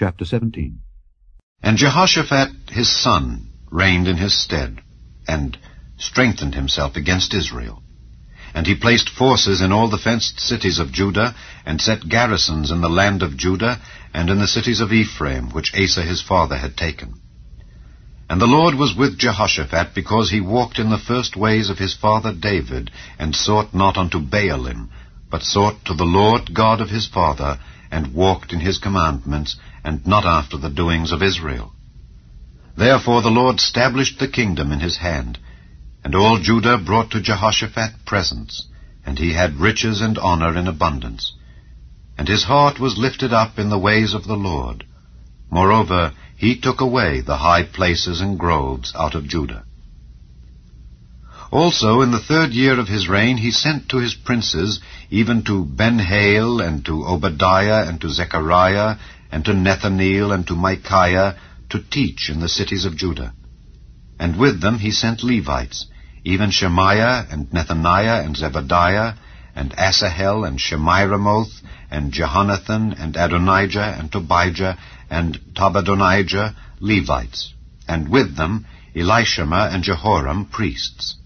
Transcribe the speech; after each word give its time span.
Chapter 0.00 0.24
17 0.24 0.78
And 1.62 1.76
Jehoshaphat 1.76 2.70
his 2.70 2.88
son 2.88 3.50
reigned 3.70 4.08
in 4.08 4.16
his 4.16 4.32
stead, 4.32 4.80
and 5.28 5.58
strengthened 5.98 6.54
himself 6.54 6.96
against 6.96 7.34
Israel. 7.34 7.82
And 8.54 8.66
he 8.66 8.74
placed 8.74 9.10
forces 9.10 9.60
in 9.60 9.72
all 9.72 9.90
the 9.90 9.98
fenced 9.98 10.40
cities 10.40 10.78
of 10.78 10.90
Judah, 10.90 11.34
and 11.66 11.82
set 11.82 12.08
garrisons 12.08 12.70
in 12.70 12.80
the 12.80 12.88
land 12.88 13.22
of 13.22 13.36
Judah, 13.36 13.78
and 14.14 14.30
in 14.30 14.38
the 14.38 14.46
cities 14.46 14.80
of 14.80 14.90
Ephraim, 14.90 15.50
which 15.50 15.74
Asa 15.74 16.00
his 16.00 16.22
father 16.22 16.56
had 16.56 16.78
taken. 16.78 17.20
And 18.30 18.40
the 18.40 18.46
Lord 18.46 18.76
was 18.76 18.96
with 18.96 19.18
Jehoshaphat, 19.18 19.94
because 19.94 20.30
he 20.30 20.40
walked 20.40 20.78
in 20.78 20.88
the 20.88 20.96
first 20.96 21.36
ways 21.36 21.68
of 21.68 21.76
his 21.76 21.94
father 21.94 22.32
David, 22.32 22.90
and 23.18 23.36
sought 23.36 23.74
not 23.74 23.98
unto 23.98 24.18
Baalim, 24.18 24.88
but 25.30 25.42
sought 25.42 25.84
to 25.84 25.92
the 25.92 26.06
Lord 26.06 26.54
God 26.54 26.80
of 26.80 26.88
his 26.88 27.06
father, 27.06 27.60
and 27.90 28.14
walked 28.14 28.52
in 28.52 28.60
his 28.60 28.78
commandments, 28.78 29.56
and 29.84 30.06
not 30.06 30.24
after 30.24 30.56
the 30.56 30.70
doings 30.70 31.12
of 31.12 31.22
Israel. 31.22 31.72
Therefore 32.76 33.22
the 33.22 33.30
Lord 33.30 33.60
stablished 33.60 34.18
the 34.18 34.28
kingdom 34.28 34.72
in 34.72 34.80
his 34.80 34.98
hand, 34.98 35.38
and 36.04 36.14
all 36.14 36.38
Judah 36.38 36.78
brought 36.78 37.10
to 37.10 37.20
Jehoshaphat 37.20 38.04
presents, 38.06 38.66
and 39.04 39.18
he 39.18 39.32
had 39.32 39.60
riches 39.60 40.00
and 40.00 40.18
honor 40.18 40.56
in 40.56 40.66
abundance. 40.66 41.34
And 42.16 42.28
his 42.28 42.44
heart 42.44 42.78
was 42.78 42.98
lifted 42.98 43.32
up 43.32 43.58
in 43.58 43.70
the 43.70 43.78
ways 43.78 44.14
of 44.14 44.26
the 44.26 44.36
Lord. 44.36 44.84
Moreover, 45.50 46.12
he 46.36 46.58
took 46.58 46.80
away 46.80 47.20
the 47.20 47.38
high 47.38 47.64
places 47.64 48.20
and 48.20 48.38
groves 48.38 48.92
out 48.94 49.14
of 49.14 49.28
Judah. 49.28 49.64
Also 51.52 52.00
in 52.00 52.12
the 52.12 52.20
third 52.20 52.52
year 52.52 52.78
of 52.78 52.86
his 52.86 53.08
reign 53.08 53.36
he 53.36 53.50
sent 53.50 53.88
to 53.88 53.98
his 53.98 54.14
princes, 54.14 54.80
even 55.10 55.42
to 55.42 55.64
Benhail, 55.64 56.60
and 56.60 56.84
to 56.84 57.04
Obadiah, 57.04 57.88
and 57.88 58.00
to 58.00 58.08
Zechariah, 58.08 58.96
and 59.32 59.44
to 59.44 59.52
Nethaneel, 59.52 60.32
and 60.32 60.46
to 60.46 60.54
Micaiah, 60.54 61.36
to 61.70 61.82
teach 61.90 62.30
in 62.30 62.38
the 62.38 62.48
cities 62.48 62.84
of 62.84 62.96
Judah. 62.96 63.32
And 64.18 64.38
with 64.38 64.60
them 64.60 64.78
he 64.78 64.92
sent 64.92 65.24
Levites, 65.24 65.86
even 66.24 66.50
Shemaiah, 66.50 67.26
and 67.30 67.50
Nethaniah, 67.50 68.24
and 68.24 68.36
Zebadiah, 68.36 69.16
and 69.56 69.74
Asahel, 69.76 70.44
and 70.44 70.58
Shemiramoth, 70.60 71.62
and 71.90 72.12
Jehonathan, 72.12 72.94
and 72.96 73.16
Adonijah, 73.16 73.96
and 73.98 74.12
Tobijah, 74.12 74.78
and 75.10 75.40
Tobadonijah, 75.56 76.54
Levites, 76.78 77.54
and 77.88 78.08
with 78.08 78.36
them 78.36 78.66
Elishama 78.94 79.74
and 79.74 79.82
Jehoram, 79.82 80.46
priests. 80.46 81.16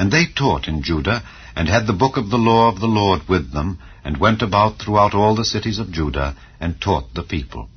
And 0.00 0.10
they 0.10 0.24
taught 0.24 0.66
in 0.66 0.82
Judah, 0.82 1.22
and 1.54 1.68
had 1.68 1.86
the 1.86 1.92
book 2.02 2.16
of 2.16 2.30
the 2.30 2.38
law 2.38 2.70
of 2.70 2.80
the 2.80 2.86
Lord 2.86 3.28
with 3.28 3.52
them, 3.52 3.80
and 4.02 4.16
went 4.16 4.40
about 4.40 4.78
throughout 4.78 5.14
all 5.14 5.34
the 5.34 5.44
cities 5.44 5.78
of 5.78 5.92
Judah, 5.92 6.36
and 6.58 6.80
taught 6.80 7.12
the 7.12 7.22
people. 7.22 7.68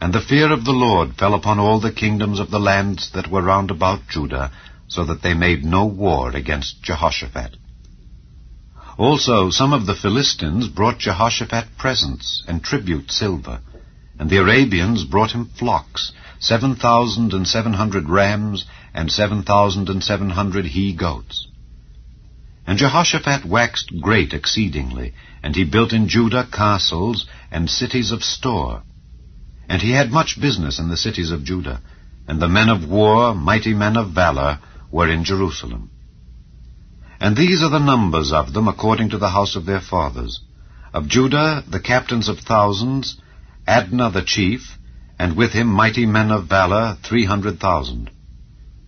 And 0.00 0.14
the 0.14 0.22
fear 0.22 0.50
of 0.50 0.64
the 0.64 0.72
Lord 0.72 1.16
fell 1.16 1.34
upon 1.34 1.58
all 1.58 1.78
the 1.78 1.92
kingdoms 1.92 2.40
of 2.40 2.50
the 2.50 2.58
lands 2.58 3.10
that 3.12 3.30
were 3.30 3.42
round 3.42 3.70
about 3.70 4.08
Judah, 4.08 4.50
so 4.88 5.04
that 5.04 5.20
they 5.20 5.34
made 5.34 5.62
no 5.62 5.84
war 5.84 6.34
against 6.34 6.82
Jehoshaphat. 6.82 7.54
Also 8.96 9.50
some 9.50 9.74
of 9.74 9.84
the 9.84 9.94
Philistines 9.94 10.68
brought 10.68 11.00
Jehoshaphat 11.00 11.76
presents 11.76 12.42
and 12.48 12.64
tribute 12.64 13.10
silver, 13.10 13.60
and 14.18 14.30
the 14.30 14.38
Arabians 14.38 15.04
brought 15.04 15.32
him 15.32 15.50
flocks, 15.58 16.12
seven 16.38 16.76
thousand 16.76 17.34
and 17.34 17.46
seven 17.46 17.74
hundred 17.74 18.08
rams, 18.08 18.64
and 18.94 19.10
seven 19.10 19.42
thousand 19.42 19.88
and 19.88 20.02
seven 20.02 20.30
hundred 20.30 20.66
he-goats. 20.66 21.48
And 22.66 22.78
Jehoshaphat 22.78 23.44
waxed 23.44 24.00
great 24.00 24.32
exceedingly, 24.32 25.14
and 25.42 25.56
he 25.56 25.64
built 25.64 25.92
in 25.92 26.08
Judah 26.08 26.46
castles 26.50 27.26
and 27.50 27.68
cities 27.68 28.12
of 28.12 28.22
store. 28.22 28.82
And 29.68 29.80
he 29.82 29.92
had 29.92 30.10
much 30.10 30.40
business 30.40 30.78
in 30.78 30.88
the 30.88 30.96
cities 30.96 31.30
of 31.30 31.44
Judah, 31.44 31.80
and 32.28 32.40
the 32.40 32.48
men 32.48 32.68
of 32.68 32.88
war, 32.88 33.34
mighty 33.34 33.74
men 33.74 33.96
of 33.96 34.10
valor, 34.10 34.58
were 34.90 35.08
in 35.08 35.24
Jerusalem. 35.24 35.90
And 37.20 37.36
these 37.36 37.62
are 37.62 37.70
the 37.70 37.78
numbers 37.78 38.32
of 38.32 38.52
them 38.52 38.68
according 38.68 39.10
to 39.10 39.18
the 39.18 39.30
house 39.30 39.56
of 39.56 39.66
their 39.66 39.80
fathers. 39.80 40.40
Of 40.92 41.08
Judah 41.08 41.64
the 41.68 41.80
captains 41.80 42.28
of 42.28 42.40
thousands, 42.40 43.20
Adnah 43.68 44.12
the 44.12 44.22
chief, 44.22 44.78
and 45.18 45.36
with 45.36 45.52
him 45.52 45.66
mighty 45.66 46.06
men 46.06 46.30
of 46.30 46.48
valor, 46.48 46.96
three 47.02 47.24
hundred 47.24 47.60
thousand. 47.60 48.10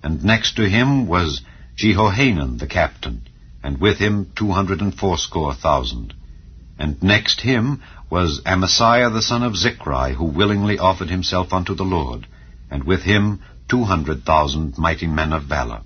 And 0.03 0.25
next 0.25 0.57
to 0.57 0.69
him 0.69 1.07
was 1.07 1.43
Jehohanan 1.77 2.59
the 2.59 2.67
captain, 2.67 3.23
and 3.63 3.81
with 3.81 3.99
him 3.99 4.33
two 4.37 4.51
hundred 4.51 4.81
and 4.81 4.95
fourscore 4.95 5.55
thousand. 5.55 6.15
And 6.79 7.03
next 7.03 7.41
him 7.41 7.83
was 8.11 8.43
Amasiah 8.45 9.13
the 9.13 9.23
son 9.23 9.43
of 9.43 9.53
Zichri, 9.53 10.15
who 10.15 10.25
willingly 10.25 10.79
offered 10.79 11.09
himself 11.09 11.53
unto 11.53 11.75
the 11.75 11.85
Lord, 11.85 12.27
and 12.71 12.85
with 12.85 13.03
him 13.03 13.41
two 13.69 13.85
hundred 13.85 14.25
thousand 14.25 14.77
mighty 14.77 15.07
men 15.07 15.33
of 15.33 15.45
valor. 15.45 15.83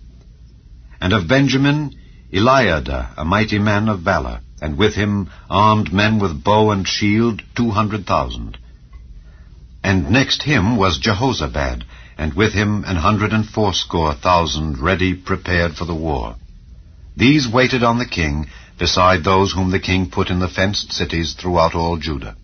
And 1.01 1.13
of 1.13 1.29
Benjamin, 1.29 1.93
Eliada, 2.33 3.11
a 3.17 3.25
mighty 3.25 3.59
man 3.59 3.89
of 3.89 4.01
valor, 4.01 4.41
and 4.61 4.79
with 4.79 4.95
him 4.95 5.31
armed 5.51 5.93
men 5.93 6.19
with 6.19 6.43
bow 6.43 6.71
and 6.71 6.89
shield, 6.89 7.43
two 7.55 7.71
hundred 7.71 8.07
thousand. 8.07 8.59
And 9.85 10.11
next 10.11 10.43
him 10.43 10.77
was 10.77 10.99
Jehozabad, 10.99 11.85
and 12.17 12.35
with 12.35 12.53
him 12.53 12.85
an 12.85 12.97
hundred 12.97 13.33
and 13.33 13.47
fourscore 13.47 14.15
thousand 14.15 14.79
ready 14.79 15.15
prepared 15.15 15.75
for 15.75 15.85
the 15.85 15.95
war. 15.95 16.37
These 17.17 17.49
waited 17.49 17.83
on 17.83 17.99
the 17.99 18.07
king, 18.07 18.49
beside 18.79 19.25
those 19.25 19.53
whom 19.53 19.71
the 19.71 19.81
king 19.81 20.11
put 20.11 20.31
in 20.31 20.39
the 20.39 20.49
fenced 20.49 20.93
cities 20.93 21.35
throughout 21.35 21.75
all 21.75 21.97
Judah. 21.97 22.37